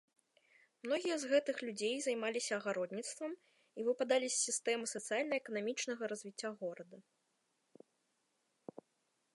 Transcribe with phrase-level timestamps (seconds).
[0.85, 3.31] Многія з гэтых людзей займаліся агародніцтвам
[3.81, 6.97] і выпадалі з сістэмы сацыяльна-эканамічнага развіцця горада.